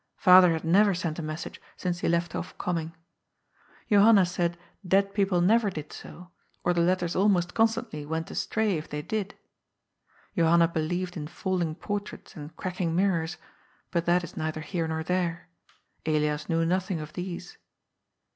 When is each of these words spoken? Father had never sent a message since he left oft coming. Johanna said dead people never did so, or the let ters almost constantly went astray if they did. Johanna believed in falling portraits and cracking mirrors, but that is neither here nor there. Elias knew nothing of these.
Father 0.17 0.53
had 0.53 0.63
never 0.65 0.95
sent 0.95 1.19
a 1.19 1.21
message 1.21 1.61
since 1.77 1.99
he 1.99 2.09
left 2.09 2.33
oft 2.33 2.57
coming. 2.57 2.95
Johanna 3.87 4.25
said 4.25 4.57
dead 4.83 5.13
people 5.13 5.41
never 5.41 5.69
did 5.69 5.93
so, 5.93 6.31
or 6.63 6.73
the 6.73 6.81
let 6.81 6.97
ters 6.97 7.15
almost 7.15 7.53
constantly 7.53 8.03
went 8.03 8.31
astray 8.31 8.79
if 8.79 8.89
they 8.89 9.03
did. 9.03 9.35
Johanna 10.35 10.67
believed 10.69 11.15
in 11.17 11.27
falling 11.27 11.75
portraits 11.75 12.35
and 12.35 12.57
cracking 12.57 12.95
mirrors, 12.95 13.37
but 13.91 14.07
that 14.07 14.23
is 14.23 14.35
neither 14.35 14.61
here 14.61 14.87
nor 14.87 15.03
there. 15.03 15.49
Elias 16.07 16.49
knew 16.49 16.65
nothing 16.65 16.99
of 16.99 17.13
these. 17.13 17.59